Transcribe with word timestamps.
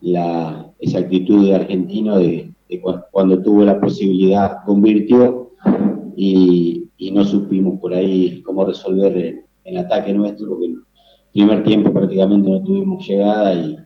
la, 0.00 0.72
esa 0.78 0.98
actitud 0.98 1.46
de 1.46 1.54
argentino 1.54 2.18
de, 2.18 2.52
cuando 3.10 3.42
tuvo 3.42 3.64
la 3.64 3.80
posibilidad, 3.80 4.58
convirtió 4.64 5.50
y, 6.16 6.86
no 7.12 7.24
supimos 7.24 7.80
por 7.80 7.92
ahí 7.92 8.40
cómo 8.42 8.64
resolver 8.64 9.44
el, 9.64 9.76
ataque 9.76 10.12
nuestro, 10.12 10.48
porque 10.48 10.66
en 10.66 10.72
el 10.72 10.82
primer 11.32 11.64
tiempo 11.64 11.92
prácticamente 11.92 12.48
no 12.48 12.62
tuvimos 12.62 13.06
llegada 13.06 13.54
y, 13.54 13.76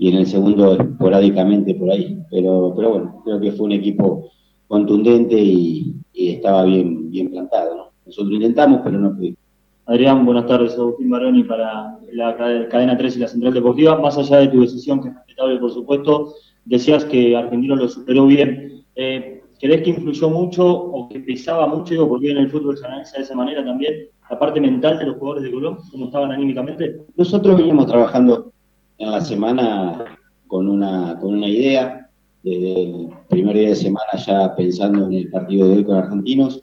en 0.00 0.14
el 0.16 0.26
segundo 0.26 0.72
esporádicamente 0.74 1.74
por 1.74 1.90
ahí. 1.90 2.18
Pero, 2.30 2.72
pero 2.76 2.90
bueno, 2.90 3.22
creo 3.24 3.40
que 3.40 3.52
fue 3.52 3.66
un 3.66 3.72
equipo 3.72 4.30
contundente 4.66 5.36
y, 5.38 5.94
estaba 6.14 6.64
bien, 6.64 7.10
bien 7.10 7.30
plantado. 7.30 7.92
Nosotros 8.04 8.32
intentamos, 8.32 8.80
pero 8.82 8.98
no 8.98 9.14
pudimos. 9.14 9.38
Adrián, 9.86 10.26
buenas 10.26 10.46
tardes. 10.46 10.74
Agustín 10.74 11.10
Baroni 11.10 11.44
para 11.44 11.98
la 12.12 12.36
cadena 12.68 12.96
3 12.96 13.16
y 13.16 13.20
la 13.20 13.28
Central 13.28 13.54
Deportiva. 13.54 13.98
Más 13.98 14.18
allá 14.18 14.38
de 14.38 14.48
tu 14.48 14.60
decisión, 14.60 15.00
que 15.00 15.10
por 15.60 15.72
supuesto, 15.72 16.34
decías 16.64 17.04
que 17.04 17.36
Argentino 17.36 17.76
lo 17.76 17.88
superó 17.88 18.26
bien. 18.26 18.84
Eh, 18.94 19.42
¿Crees 19.60 19.82
que 19.82 19.90
influyó 19.90 20.30
mucho 20.30 20.66
o 20.66 21.08
que 21.08 21.20
pesaba 21.20 21.66
mucho, 21.66 22.08
porque 22.08 22.30
en 22.30 22.38
el 22.38 22.50
fútbol 22.50 22.76
se 22.76 22.86
analiza 22.86 23.16
de 23.16 23.24
esa 23.24 23.34
manera 23.34 23.64
también, 23.64 24.08
la 24.30 24.38
parte 24.38 24.60
mental 24.60 24.98
de 24.98 25.06
los 25.06 25.16
jugadores 25.16 25.44
de 25.44 25.50
Colón, 25.50 25.78
cómo 25.90 26.06
estaban 26.06 26.30
anímicamente? 26.30 27.00
Nosotros 27.16 27.56
veníamos 27.56 27.86
trabajando 27.86 28.52
en 28.98 29.10
la 29.10 29.20
semana 29.20 30.04
con 30.46 30.68
una, 30.68 31.18
idea, 31.48 32.08
desde 32.42 32.82
el 32.82 33.08
primer 33.28 33.56
día 33.56 33.68
de 33.70 33.76
semana 33.76 34.12
ya 34.24 34.54
pensando 34.54 35.06
en 35.06 35.14
el 35.14 35.30
partido 35.30 35.68
de 35.68 35.76
hoy 35.78 35.84
con 35.84 35.96
Argentinos. 35.96 36.62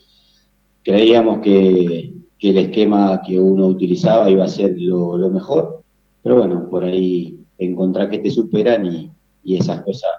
Creíamos 0.84 1.40
que 1.40 2.16
que 2.38 2.50
el 2.50 2.58
esquema 2.58 3.22
que 3.26 3.40
uno 3.40 3.68
utilizaba 3.68 4.30
iba 4.30 4.44
a 4.44 4.50
ser 4.50 4.76
lo, 4.78 5.18
mejor, 5.30 5.84
pero 6.22 6.38
bueno, 6.38 6.70
por 6.70 6.84
ahí 6.84 7.40
encontrar 7.58 8.10
que 8.10 8.20
te 8.20 8.32
superan 8.32 8.86
y, 8.86 9.12
esas 9.46 9.82
cosas 9.82 10.10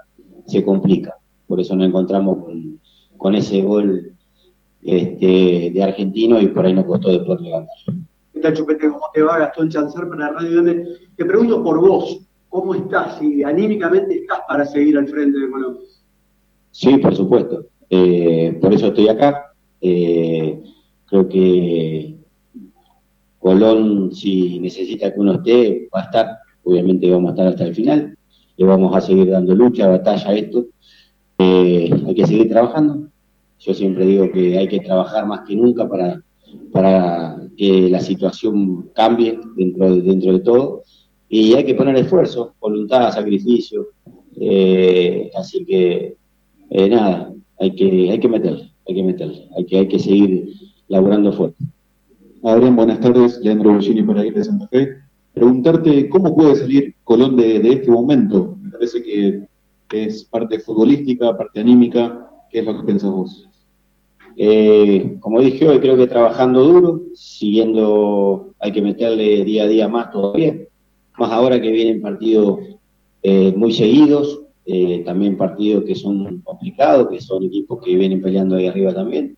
se 0.47 0.65
complican. 0.65 1.15
Por 1.49 1.61
eso 1.61 1.75
nos 1.75 1.89
encontramos 1.89 2.39
con, 3.17 3.35
ese 3.35 3.61
gol 3.61 4.13
este, 4.83 5.73
de 5.75 5.83
argentino 5.83 6.41
y 6.41 6.47
por 6.47 6.65
ahí 6.65 6.73
nos 6.73 6.85
costó 6.85 7.11
después 7.11 7.41
levantar. 7.41 7.75
¿Qué 8.33 8.41
tal, 8.41 8.55
Chupete? 8.55 8.89
¿Cómo 8.89 9.07
te 9.13 9.23
va? 9.23 9.39
Gastón 9.39 9.69
Chanzar 9.69 10.09
para 10.09 10.31
Radio 10.31 10.61
M. 10.61 10.85
Te 11.17 11.25
pregunto 11.25 11.65
por 11.65 11.81
vos, 11.81 12.21
¿cómo 12.49 12.75
estás? 12.75 13.19
Si 13.19 13.43
anímicamente 13.43 14.15
estás 14.15 14.41
para 14.47 14.65
seguir 14.65 14.97
al 14.97 15.09
frente 15.09 15.39
de 15.41 15.51
Colombia. 15.51 15.83
Sí, 16.71 16.99
por 16.99 17.17
supuesto. 17.17 17.67
Eh, 17.91 18.59
por 18.61 18.73
eso 18.73 18.89
estoy 18.89 19.09
acá. 19.09 19.53
Eh, 19.81 20.63
creo 21.07 21.29
que 21.29 22.17
Colón, 23.39 24.13
si 24.13 24.59
necesita 24.59 25.13
que 25.13 25.21
uno 25.21 25.35
esté, 25.35 25.89
va 25.95 26.01
a 26.01 26.05
estar. 26.05 26.27
Obviamente 26.67 27.09
vamos 27.09 27.29
a 27.29 27.33
estar 27.35 27.47
hasta 27.47 27.65
el 27.65 27.75
final. 27.77 28.19
Le 28.57 28.67
vamos 28.67 28.95
a 28.97 29.01
seguir 29.01 29.31
dando 29.31 29.55
lucha, 29.55 29.87
batalla 29.87 30.31
a 30.31 30.35
esto. 30.35 30.67
Eh, 31.39 31.91
hay 32.07 32.15
que 32.15 32.27
seguir 32.27 32.49
trabajando. 32.49 33.09
Yo 33.61 33.73
siempre 33.73 34.05
digo 34.05 34.31
que 34.33 34.59
hay 34.59 34.67
que 34.67 34.81
trabajar 34.81 35.27
más 35.27 35.43
que 35.47 35.55
nunca 35.55 35.89
para, 35.89 36.21
para 36.73 37.37
que 37.57 37.89
la 37.89 38.01
situación 38.01 38.91
cambie 38.95 39.39
dentro 39.57 39.95
de, 39.95 40.03
dentro 40.03 40.33
de 40.33 40.41
todo. 40.41 40.83
Y 41.29 41.55
hay 41.55 41.65
que 41.65 41.77
poner 41.77 41.95
esfuerzo, 41.97 42.55
voluntad, 42.61 43.13
sacrificio. 43.13 43.87
Eh, 44.41 45.31
así 45.39 45.65
que, 45.65 46.17
eh, 46.71 46.89
nada, 46.89 47.33
hay 47.61 47.77
que, 47.77 48.11
hay 48.11 48.19
que 48.19 48.29
meterle, 48.29 48.73
hay 48.89 48.95
que 48.95 49.03
meterle, 49.05 49.49
hay 49.57 49.65
que, 49.67 49.79
hay 49.79 49.89
que 49.89 49.99
seguir 50.01 50.49
laburando 50.89 51.33
fuerte. 51.33 51.65
Adrián, 52.43 52.75
buenas 52.75 52.99
tardes. 52.99 53.39
Leandro 53.41 53.75
Bollini 53.75 54.03
por 54.03 54.19
ahí 54.19 54.31
de 54.31 54.43
Santa 54.43 54.67
Fe. 54.67 55.06
Preguntarte 55.37 56.09
cómo 56.09 56.35
puede 56.35 56.57
salir 56.57 56.95
Colón 57.05 57.37
de, 57.37 57.57
este 57.59 57.91
momento. 57.91 58.57
Me 58.59 58.71
parece 58.71 59.03
que, 59.03 59.47
es 59.93 60.25
parte 60.25 60.59
futbolística, 60.59 61.37
parte 61.37 61.61
anímica. 61.61 62.27
¿Qué 62.51 62.61
es 62.61 62.65
lo 62.65 62.81
que 62.81 62.87
pensás 62.87 63.11
vos? 63.11 63.47
Eh, 64.39 65.19
como 65.21 65.43
dije 65.43 65.69
hoy, 65.69 65.79
creo 65.79 65.95
que 65.99 66.07
trabajando 66.07 66.65
duro, 66.65 67.03
siguiendo, 67.15 68.55
hay 68.61 68.73
que 68.73 68.81
meterle 68.81 69.45
día 69.45 69.65
a 69.65 69.67
día 69.67 69.89
más 69.89 70.11
todavía. 70.11 70.57
Más 71.19 71.31
ahora 71.31 71.61
que 71.61 71.71
vienen 71.71 72.01
partidos 72.01 72.59
eh, 73.23 73.53
muy 73.55 73.75
seguidos, 73.75 74.41
eh, 74.65 75.03
también 75.05 75.37
partidos 75.37 75.85
que 75.85 75.95
son 75.95 76.41
complicados, 76.45 77.09
que 77.09 77.21
son 77.21 77.45
equipos 77.45 77.85
que 77.85 77.95
vienen 77.95 78.23
peleando 78.23 78.57
ahí 78.57 78.69
arriba 78.69 78.95
también. 78.95 79.37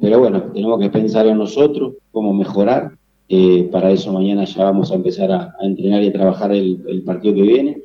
Pero 0.00 0.18
bueno, 0.18 0.44
tenemos 0.44 0.80
que 0.80 0.88
pensar 0.88 1.26
en 1.26 1.36
nosotros, 1.36 1.92
cómo 2.10 2.32
mejorar. 2.32 2.96
Eh, 3.32 3.68
para 3.70 3.92
eso 3.92 4.12
mañana 4.12 4.44
ya 4.44 4.64
vamos 4.64 4.90
a 4.90 4.96
empezar 4.96 5.30
a, 5.30 5.54
entrenar 5.60 6.02
y 6.02 6.08
a 6.08 6.12
trabajar 6.12 6.50
el, 6.50 7.02
partido 7.06 7.36
que 7.36 7.42
viene. 7.42 7.82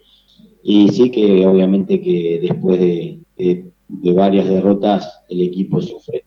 Y 0.64 0.90
sí 0.90 1.12
que 1.12 1.46
obviamente 1.46 2.02
que 2.02 2.40
después 2.42 2.80
de, 2.80 3.72
varias 3.88 4.50
derrotas 4.50 5.22
el 5.30 5.42
equipo 5.44 5.80
sufre. 5.82 6.26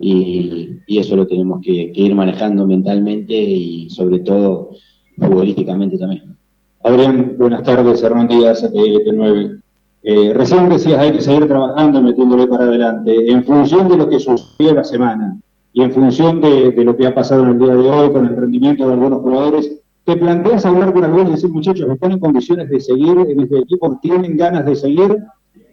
Y, 0.00 0.70
eso 0.88 1.14
lo 1.14 1.28
tenemos 1.28 1.60
que, 1.62 1.92
ir 1.94 2.14
manejando 2.16 2.66
mentalmente 2.66 3.34
y 3.34 3.88
sobre 3.90 4.18
todo 4.20 4.70
futbolísticamente 5.16 5.96
también. 5.96 6.36
Adrián, 6.82 7.36
buenas 7.38 7.62
tardes, 7.62 8.02
Hernán 8.02 8.26
Díaz, 8.26 8.64
ATL 8.64 9.14
9 9.14 9.60
eh, 10.02 10.32
recién 10.32 10.68
decías, 10.68 10.98
hay 10.98 11.12
que 11.12 11.20
seguir 11.20 11.46
trabajando, 11.46 12.00
metiéndole 12.00 12.46
para 12.48 12.64
adelante. 12.64 13.30
En 13.30 13.44
función 13.44 13.88
de 13.88 13.96
lo 13.96 14.08
que 14.08 14.18
sucedió 14.18 14.74
la 14.74 14.84
semana 14.84 15.38
y 15.72 15.82
en 15.82 15.92
función 15.92 16.40
de, 16.40 16.72
lo 16.84 16.96
que 16.96 17.06
ha 17.06 17.14
pasado 17.14 17.44
en 17.44 17.50
el 17.50 17.58
día 17.58 17.74
de 17.74 17.88
hoy 17.88 18.12
con 18.12 18.26
el 18.26 18.36
rendimiento 18.36 18.86
de 18.86 18.94
algunos 18.94 19.20
jugadores, 19.20 19.80
¿te 20.04 20.16
planteas 20.16 20.64
hablar 20.64 20.92
con 20.92 21.04
algunos 21.04 21.28
y 21.28 21.32
decir, 21.32 21.50
muchachos, 21.50 21.88
están 21.90 22.12
en 22.12 22.20
condiciones 22.20 22.68
de 22.70 22.80
seguir 22.80 23.18
en 23.18 23.40
este 23.40 23.58
equipo, 23.58 23.98
tienen 24.00 24.36
ganas 24.36 24.64
de 24.66 24.74
seguir? 24.74 25.18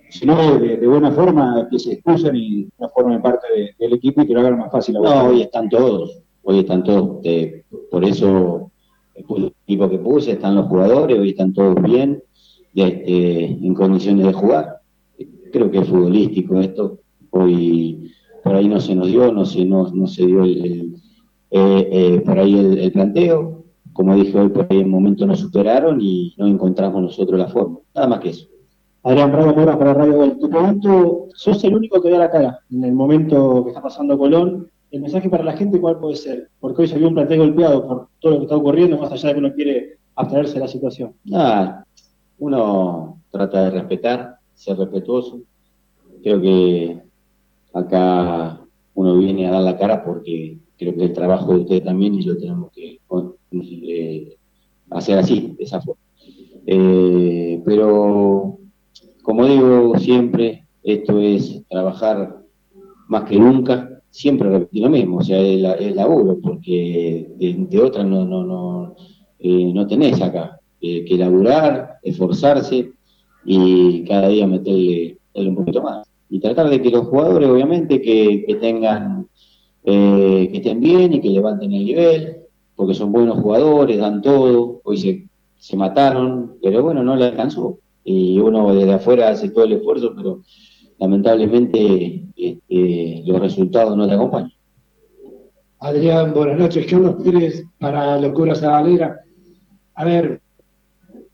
Si 0.09 0.25
no, 0.25 0.59
de, 0.59 0.85
buena 0.87 1.11
forma, 1.11 1.67
que 1.69 1.79
se 1.79 1.93
excusen 1.93 2.35
y 2.35 2.67
no 2.79 2.89
formen 2.89 3.21
parte 3.21 3.47
del 3.79 3.93
equipo 3.93 4.21
y 4.21 4.27
que 4.27 4.33
lo 4.33 4.41
hagan 4.41 4.59
más 4.59 4.71
fácil. 4.71 4.95
no, 4.95 5.25
hoy 5.25 5.41
están 5.41 5.69
todos, 5.69 6.21
hoy 6.43 6.59
están 6.59 6.83
todos. 6.83 7.25
por 7.89 8.05
eso 8.05 8.71
el 9.15 9.53
equipo 9.65 9.89
que 9.89 9.97
puse, 9.97 10.33
están 10.33 10.55
los 10.55 10.67
jugadores, 10.67 11.17
hoy 11.17 11.29
están 11.29 11.53
todos 11.53 11.81
bien 11.81 12.21
este, 12.75 13.45
en 13.45 13.73
condiciones 13.73 14.27
de 14.27 14.33
jugar. 14.33 14.81
Creo 15.51 15.71
que 15.71 15.79
es 15.79 15.87
futbolístico 15.87 16.59
esto. 16.59 16.99
Hoy 17.31 18.11
por 18.45 18.53
ahí 18.53 18.67
no 18.67 18.79
se 18.79 18.93
nos 18.93 19.07
dio, 19.07 19.31
no 19.31 19.43
se, 19.43 19.65
no, 19.65 19.89
no 19.91 20.05
se 20.05 20.23
dio 20.23 20.43
el, 20.43 20.97
eh, 21.49 21.89
eh, 21.91 22.21
por 22.23 22.37
ahí 22.37 22.55
el, 22.55 22.91
planteo. 22.91 23.63
Como 23.91 24.13
dije 24.13 24.39
hoy, 24.39 24.49
por 24.49 24.67
ahí 24.69 24.81
en 24.81 24.89
momento 24.91 25.25
nos 25.25 25.39
superaron 25.39 25.99
y 25.99 26.35
no 26.37 26.45
encontramos 26.45 27.01
nosotros 27.01 27.39
la 27.39 27.47
forma. 27.47 27.79
Nada 27.95 28.07
más 28.07 28.19
que 28.19 28.29
eso. 28.29 28.47
Adrián 29.01 29.31
Bravo 29.31 29.55
Mora 29.55 29.79
para 29.79 29.95
Radio 29.95 30.17
Gol. 30.17 30.37
Tu 30.37 30.47
pregunto, 30.47 31.25
sos 31.33 31.63
el 31.63 31.75
único 31.75 31.99
que 31.99 32.11
ve 32.11 32.19
la 32.19 32.29
cara 32.29 32.59
en 32.69 32.83
el 32.83 32.93
momento 32.93 33.63
que 33.63 33.71
está 33.71 33.81
pasando 33.81 34.15
Colón. 34.15 34.69
El 34.91 35.01
mensaje 35.01 35.27
para 35.27 35.43
la 35.43 35.57
gente, 35.57 35.81
¿cuál 35.81 35.97
puede 35.97 36.15
ser? 36.15 36.49
Porque 36.59 36.83
hoy 36.83 36.87
se 36.87 36.99
vio 36.99 37.07
un 37.07 37.15
planteo 37.15 37.39
golpeado 37.39 37.87
por 37.87 38.09
todo 38.19 38.33
lo 38.33 38.37
que 38.37 38.43
está 38.43 38.57
ocurriendo, 38.57 38.99
más 38.99 39.11
allá 39.11 39.29
de 39.29 39.33
que 39.33 39.39
uno 39.39 39.53
quiere 39.55 39.97
abstraerse 40.13 40.53
de 40.53 40.59
la 40.59 40.67
situación. 40.67 41.13
Nada, 41.23 41.83
uno 42.37 43.21
trata 43.31 43.63
de 43.63 43.71
respetar, 43.71 44.35
ser 44.53 44.77
respetuoso. 44.77 45.39
Creo 46.21 46.39
que 46.39 47.04
acá 47.75 48.61
uno 48.93 49.17
viene 49.17 49.47
a 49.47 49.51
dar 49.51 49.61
la 49.61 49.77
cara 49.77 50.03
porque 50.03 50.57
creo 50.77 50.95
que 50.95 51.03
es 51.03 51.09
el 51.09 51.13
trabajo 51.13 51.53
de 51.53 51.61
usted 51.61 51.83
también 51.83 52.15
y 52.15 52.23
lo 52.23 52.37
tenemos 52.37 52.71
que 52.71 52.99
eh, 53.51 54.37
hacer 54.89 55.17
así, 55.19 55.53
de 55.57 55.63
esa 55.63 55.81
forma. 55.81 56.01
Eh, 56.65 57.61
pero, 57.65 58.57
como 59.21 59.45
digo 59.45 59.97
siempre, 59.99 60.65
esto 60.83 61.19
es 61.19 61.63
trabajar 61.69 62.41
más 63.07 63.23
que 63.25 63.37
nunca, 63.37 64.01
siempre 64.09 64.49
repetir 64.49 64.83
lo 64.83 64.89
mismo, 64.89 65.17
o 65.17 65.23
sea, 65.23 65.39
es, 65.39 65.95
laburo, 65.95 66.39
porque 66.41 67.29
de, 67.37 67.79
otra 67.79 68.03
no, 68.03 68.25
no, 68.25 68.43
no, 68.43 68.95
eh, 69.39 69.71
no 69.73 69.85
tenés 69.85 70.21
acá 70.21 70.59
que 70.79 71.17
laburar, 71.17 71.97
esforzarse 72.03 72.91
y 73.43 74.03
cada 74.03 74.27
día 74.27 74.45
meterle, 74.47 75.17
un 75.33 75.55
poquito 75.55 75.81
más. 75.81 76.07
Y 76.35 76.39
tratar 76.41 76.69
de 76.69 76.81
que 76.81 76.89
los 76.89 77.07
jugadores, 77.07 77.47
obviamente, 77.47 78.01
que, 78.01 78.57
tengan, 78.59 79.25
eh, 79.85 80.49
que 80.51 80.57
estén 80.57 80.81
bien 80.81 81.13
y 81.13 81.21
que 81.21 81.29
levanten 81.29 81.71
el 81.71 81.85
nivel, 81.85 82.37
porque 82.75 82.93
son 82.93 83.13
buenos 83.13 83.39
jugadores, 83.39 83.97
dan 83.97 84.21
todo, 84.21 84.81
hoy 84.83 84.97
se, 84.97 85.29
se 85.57 85.77
mataron, 85.77 86.57
pero 86.61 86.83
bueno, 86.83 87.03
no 87.03 87.15
le 87.15 87.23
alcanzó. 87.23 87.79
Y 88.03 88.37
uno 88.37 88.75
desde 88.75 88.91
afuera 88.91 89.29
hace 89.29 89.49
todo 89.49 89.63
el 89.63 89.71
esfuerzo, 89.71 90.11
pero 90.13 90.41
lamentablemente 90.99 92.25
este, 92.35 93.23
los 93.25 93.39
resultados 93.39 93.95
no 93.95 94.05
te 94.05 94.15
acompañan. 94.15 94.51
Adrián, 95.79 96.33
buenas 96.33 96.59
noches. 96.59 96.85
Carlos 96.85 97.15
Pérez 97.23 97.63
para 97.79 98.19
Locura 98.19 98.55
Zabalera. 98.55 99.21
A 99.93 100.03
ver, 100.03 100.41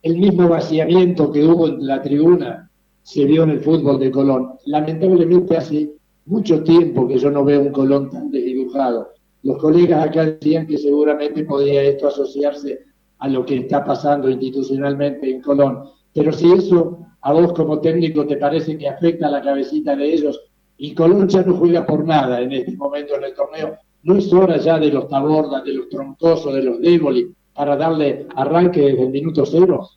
el 0.04 0.18
mismo 0.20 0.48
vaciamiento 0.48 1.32
que 1.32 1.44
hubo 1.44 1.70
en 1.70 1.88
la 1.88 2.04
tribuna 2.04 2.71
se 3.12 3.26
vio 3.26 3.44
en 3.44 3.50
el 3.50 3.60
fútbol 3.60 4.00
de 4.00 4.10
Colón. 4.10 4.54
Lamentablemente 4.68 5.58
hace 5.58 5.92
mucho 6.28 6.64
tiempo 6.64 7.10
que 7.10 7.18
yo 7.18 7.30
no 7.30 7.44
veo 7.44 7.60
un 7.60 7.74
Colón 7.74 8.10
tan 8.10 8.32
desdibujado. 8.32 9.10
Los 9.44 9.58
colegas 9.58 10.08
acá 10.08 10.24
decían 10.28 10.66
que 10.66 10.78
seguramente 10.78 11.44
podría 11.44 11.84
esto 11.84 12.08
asociarse 12.08 12.80
a 13.20 13.28
lo 13.28 13.46
que 13.46 13.58
está 13.58 13.84
pasando 13.84 14.30
institucionalmente 14.30 15.30
en 15.30 15.42
Colón. 15.42 15.90
pero 16.14 16.32
si 16.32 16.54
eso 16.54 17.00
a 17.20 17.34
vos 17.34 17.52
como 17.52 17.82
técnico 17.82 18.26
te 18.26 18.38
parece 18.38 18.78
que 18.78 18.88
afecta 18.88 19.28
a 19.28 19.32
la 19.32 19.42
cabecita 19.42 19.94
de 19.94 20.14
ellos 20.14 20.40
y 20.78 20.96
Colón 20.96 21.28
ya 21.28 21.44
no 21.44 21.56
juega 21.56 21.86
por 21.86 22.06
nada 22.06 22.40
en 22.40 22.54
este 22.54 22.78
momento 22.78 23.18
en 23.18 23.26
el 23.26 23.34
torneo, 23.34 23.76
no 24.04 24.16
es 24.16 24.32
hora 24.32 24.56
ya 24.56 24.80
de 24.80 24.90
los 24.90 25.10
tabordas, 25.10 25.66
de 25.66 25.74
los 25.74 25.90
troncosos, 25.90 26.54
de 26.54 26.64
los 26.64 26.80
déboli, 26.80 27.36
para 27.54 27.76
darle 27.76 28.26
arranque 28.38 28.80
desde 28.80 29.04
el 29.04 29.10
minuto 29.10 29.46
cero. 29.46 29.90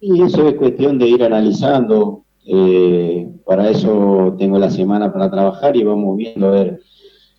Y 0.00 0.22
eso 0.22 0.48
es 0.48 0.54
cuestión 0.54 0.98
de 0.98 1.08
ir 1.08 1.22
analizando. 1.22 2.24
Eh, 2.46 3.28
para 3.44 3.68
eso 3.70 4.34
tengo 4.38 4.58
la 4.58 4.70
semana 4.70 5.12
para 5.12 5.30
trabajar 5.30 5.76
y 5.76 5.84
vamos 5.84 6.16
viendo 6.16 6.48
a 6.48 6.50
ver, 6.50 6.80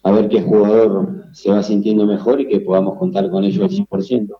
a 0.04 0.12
ver 0.12 0.30
qué 0.30 0.42
jugador 0.42 1.25
se 1.34 1.50
va 1.50 1.63
sintiendo 1.63 2.06
mejor 2.06 2.40
y 2.40 2.48
que 2.48 2.60
podamos 2.60 2.98
contar 2.98 3.30
con 3.30 3.44
ellos 3.44 3.63
al 3.63 3.69
100%. 3.69 4.36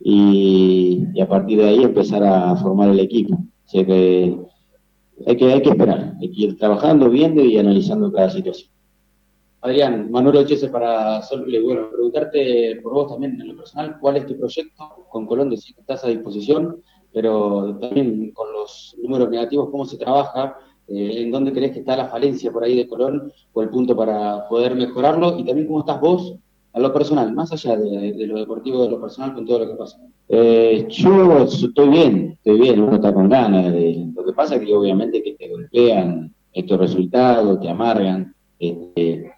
Y, 0.00 1.04
y 1.14 1.20
a 1.20 1.28
partir 1.28 1.58
de 1.58 1.68
ahí 1.68 1.82
empezar 1.82 2.22
a 2.22 2.54
formar 2.56 2.90
el 2.90 3.00
equipo. 3.00 3.38
que 3.72 4.38
hay 5.24 5.36
que, 5.36 5.52
hay 5.52 5.62
que 5.62 5.70
esperar, 5.70 6.14
hay 6.20 6.30
que 6.30 6.42
ir 6.42 6.58
trabajando, 6.58 7.08
viendo 7.08 7.42
y 7.42 7.56
analizando 7.56 8.12
cada 8.12 8.28
situación. 8.28 8.70
Adrián, 9.62 10.10
Manuel 10.10 10.36
Ochese 10.36 10.68
para 10.68 11.16
hacerle, 11.16 11.60
bueno, 11.60 11.88
preguntarte 11.90 12.78
por 12.82 12.92
vos 12.92 13.08
también 13.08 13.40
en 13.40 13.48
lo 13.48 13.56
personal, 13.56 13.98
¿cuál 13.98 14.18
es 14.18 14.26
tu 14.26 14.36
proyecto 14.36 15.06
con 15.08 15.26
Colón? 15.26 15.50
Decir 15.50 15.74
que 15.74 15.80
estás 15.80 16.04
a 16.04 16.08
disposición, 16.08 16.82
pero 17.16 17.78
también 17.80 18.30
con 18.32 18.52
los 18.52 18.94
números 19.02 19.30
negativos, 19.30 19.70
¿cómo 19.70 19.86
se 19.86 19.96
trabaja? 19.96 20.58
Eh, 20.86 21.22
¿En 21.22 21.30
dónde 21.30 21.50
crees 21.50 21.72
que 21.72 21.78
está 21.78 21.96
la 21.96 22.08
falencia 22.08 22.52
por 22.52 22.62
ahí 22.62 22.76
de 22.76 22.86
Colón 22.86 23.32
o 23.54 23.62
el 23.62 23.70
punto 23.70 23.96
para 23.96 24.46
poder 24.50 24.74
mejorarlo? 24.74 25.38
Y 25.38 25.44
también 25.46 25.66
cómo 25.66 25.78
estás 25.78 25.98
vos 25.98 26.34
a 26.74 26.78
lo 26.78 26.92
personal, 26.92 27.32
más 27.32 27.50
allá 27.52 27.74
de, 27.74 28.26
lo 28.26 28.38
deportivo, 28.38 28.82
de 28.82 28.90
lo 28.90 29.00
personal, 29.00 29.32
con 29.32 29.46
todo 29.46 29.60
lo 29.60 29.68
que 29.68 29.76
pasa. 29.76 29.98
Eh, 30.28 30.86
yo 30.90 31.44
estoy 31.44 31.88
bien, 31.88 32.32
estoy 32.32 32.60
bien, 32.60 32.82
uno 32.82 32.96
está 32.96 33.14
con 33.14 33.30
ganas. 33.30 33.72
De, 33.72 34.08
lo 34.14 34.22
que 34.22 34.34
pasa 34.34 34.56
es 34.56 34.66
que 34.66 34.74
obviamente 34.74 35.22
que 35.22 35.36
te 35.36 35.48
golpean 35.48 36.34
estos 36.52 36.78
resultados, 36.78 37.60
te 37.60 37.70
amargan. 37.70 38.34
Este, 38.58 39.32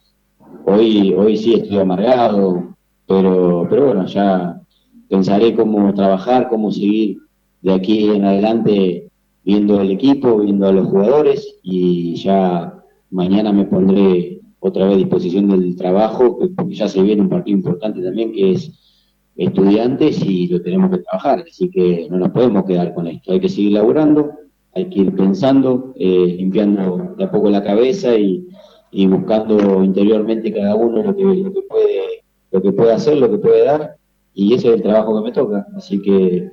hoy, 0.66 1.14
hoy 1.14 1.36
sí 1.36 1.54
estoy 1.54 1.78
amargado, 1.78 2.75
pero, 3.06 3.69
pero 3.70 3.86
bueno, 3.86 4.04
ya 4.06 4.60
pensaré 5.08 5.54
cómo 5.54 5.94
trabajar, 5.94 6.48
cómo 6.48 6.72
seguir 6.72 7.19
de 7.62 7.72
aquí 7.72 8.08
en 8.08 8.25
adelante 8.25 9.08
viendo 9.44 9.81
el 9.81 9.90
equipo, 9.90 10.38
viendo 10.38 10.66
a 10.66 10.72
los 10.72 10.88
jugadores 10.88 11.58
y 11.62 12.16
ya 12.16 12.84
mañana 13.10 13.52
me 13.52 13.64
pondré 13.64 14.40
otra 14.60 14.87
vez 14.87 14.94
a 14.94 14.99
disposición 14.99 15.49
del 15.49 15.76
trabajo, 15.76 16.38
porque 16.38 16.75
ya 16.75 16.88
se 16.88 17.02
viene 17.02 17.22
un 17.22 17.28
partido 17.28 17.56
importante 17.56 18.02
también 18.02 18.32
que 18.32 18.52
es 18.52 18.72
estudiantes 19.37 20.22
y 20.25 20.49
lo 20.49 20.60
tenemos 20.60 20.90
que 20.90 20.99
trabajar, 20.99 21.44
así 21.49 21.70
que 21.70 22.08
no 22.10 22.19
nos 22.19 22.31
podemos 22.31 22.64
quedar 22.64 22.93
con 22.93 23.06
esto, 23.06 23.32
hay 23.32 23.40
que 23.40 23.49
seguir 23.49 23.72
laburando, 23.72 24.32
hay 24.75 24.87
que 24.87 25.00
ir 25.00 25.14
pensando, 25.14 25.94
eh, 25.96 26.34
limpiando 26.38 27.14
de 27.16 27.25
a 27.25 27.31
poco 27.31 27.49
la 27.49 27.62
cabeza 27.62 28.19
y, 28.19 28.44
buscando 29.06 29.84
interiormente 29.84 30.52
cada 30.52 30.75
uno 30.75 31.02
lo 31.02 31.14
que 31.14 31.22
puede 31.69 32.25
lo 32.50 32.62
que 32.62 32.72
puede 32.72 32.93
hacer, 32.93 33.19
lo 33.19 33.31
que 33.31 33.38
puede 33.38 33.64
dar, 33.64 33.96
y 34.34 34.54
ese 34.54 34.69
es 34.69 34.75
el 34.75 34.82
trabajo 34.82 35.16
que 35.16 35.28
me 35.28 35.32
toca, 35.32 35.66
así 35.76 36.00
que 36.00 36.50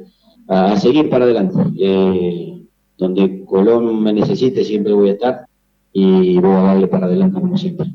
a, 0.47 0.77
seguir 0.77 1.09
para 1.09 1.25
adelante. 1.25 1.57
Eh, 1.79 2.61
donde 2.97 3.43
Colón 3.45 4.01
me 4.01 4.13
necesite 4.13 4.63
siempre 4.63 4.93
voy 4.93 5.09
a 5.09 5.13
estar 5.13 5.45
y 5.91 6.37
voy 6.39 6.51
a 6.51 6.61
darle 6.61 6.87
para 6.87 7.05
adelante 7.07 7.39
como 7.39 7.57
siempre. 7.57 7.87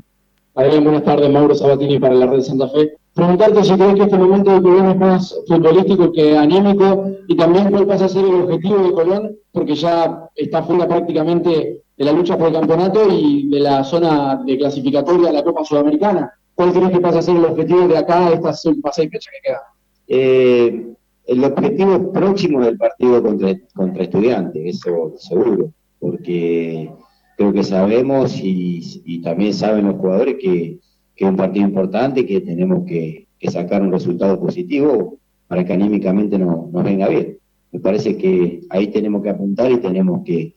Adrián, 0.54 0.84
buenas 0.84 1.04
tardes, 1.04 1.30
Mauro 1.30 1.54
Sabatini 1.54 1.98
para 1.98 2.14
la 2.14 2.26
Red 2.26 2.42
Santa 2.42 2.68
Fe. 2.68 2.94
Preguntarte 3.14 3.64
si 3.64 3.74
crees 3.74 3.94
que 3.94 4.02
este 4.02 4.18
momento 4.18 4.52
de 4.52 4.62
Colón 4.62 4.90
es 4.90 4.96
más 4.96 5.36
futbolístico 5.46 6.12
que 6.12 6.36
anímico 6.36 7.10
y 7.28 7.36
también 7.36 7.70
cuál 7.70 7.86
pasa 7.86 8.06
a 8.06 8.08
ser 8.08 8.24
el 8.24 8.42
objetivo 8.42 8.78
de 8.78 8.92
Colón, 8.92 9.36
porque 9.52 9.74
ya 9.74 10.28
está 10.34 10.62
fuera 10.62 10.86
prácticamente 10.86 11.82
de 11.96 12.04
la 12.04 12.12
lucha 12.12 12.38
por 12.38 12.48
el 12.48 12.54
campeonato 12.54 13.06
y 13.10 13.48
de 13.48 13.60
la 13.60 13.84
zona 13.84 14.42
de 14.44 14.58
clasificatoria 14.58 15.28
de 15.28 15.32
la 15.34 15.44
Copa 15.44 15.64
Sudamericana. 15.64 16.32
¿Cuál 16.54 16.72
crees 16.72 16.90
que 16.90 17.00
pasa 17.00 17.18
a 17.18 17.22
ser 17.22 17.36
el 17.36 17.44
objetivo 17.44 17.88
de 17.88 17.96
acá, 17.96 18.28
de 18.28 18.34
estas 18.34 18.62
seis 18.62 18.76
fechas 18.82 19.32
que 19.32 19.48
quedan? 19.48 19.60
Eh, 20.08 20.94
el 21.30 21.44
objetivo 21.44 22.12
próximo 22.12 22.60
del 22.64 22.76
partido 22.76 23.22
contra, 23.22 23.56
contra 23.72 24.02
estudiantes, 24.02 24.76
eso 24.76 25.14
seguro, 25.16 25.72
porque 26.00 26.90
creo 27.36 27.52
que 27.52 27.62
sabemos 27.62 28.40
y, 28.42 29.20
también 29.22 29.54
saben 29.54 29.86
los 29.86 29.94
jugadores 29.94 30.36
que, 30.40 30.80
es 31.14 31.28
un 31.28 31.36
partido 31.36 31.66
importante 31.66 32.20
y 32.20 32.26
que 32.26 32.40
tenemos 32.40 32.84
que, 32.84 33.28
sacar 33.48 33.80
un 33.80 33.92
resultado 33.92 34.40
positivo 34.40 35.18
para 35.46 35.64
que 35.64 35.72
anímicamente 35.72 36.36
nos 36.36 36.72
venga 36.72 37.08
bien. 37.08 37.38
Me 37.70 37.78
parece 37.78 38.16
que 38.16 38.62
ahí 38.68 38.88
tenemos 38.88 39.22
que 39.22 39.30
apuntar 39.30 39.70
y 39.70 39.78
tenemos 39.78 40.22
que 40.24 40.54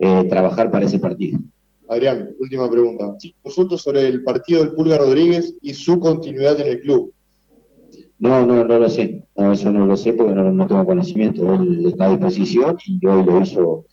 eh, 0.00 0.24
trabajar 0.28 0.70
para 0.72 0.84
ese 0.84 0.98
partido. 0.98 1.38
Adrián, 1.88 2.30
última 2.40 2.68
pregunta. 2.68 3.16
Consulto 3.40 3.78
sobre 3.78 4.08
el 4.08 4.24
partido 4.24 4.64
del 4.64 4.74
Pulga 4.74 4.98
Rodríguez 4.98 5.54
y 5.62 5.74
su 5.74 6.00
continuidad 6.00 6.60
en 6.60 6.66
el 6.66 6.80
club. 6.80 7.12
No, 8.22 8.46
no, 8.46 8.64
no 8.64 8.78
lo 8.78 8.88
sé. 8.88 9.24
No, 9.36 9.52
eso 9.52 9.70
no 9.72 9.84
lo 9.86 9.96
sé 9.96 10.12
porque 10.12 10.32
no, 10.34 10.66
tengo 10.66 10.86
conocimiento. 10.86 11.54
Él 11.54 11.86
está 11.86 12.06
a 12.06 12.10
disposición 12.10 12.76
y 12.86 13.04
hoy 13.06 13.24
lo 13.24 13.40
hizo 13.40 13.86